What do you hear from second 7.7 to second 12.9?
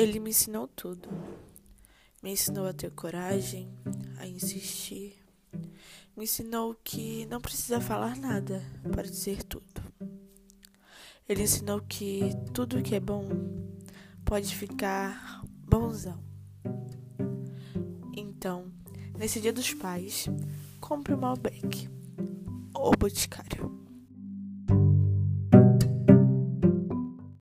falar nada para dizer tudo. Ele ensinou que tudo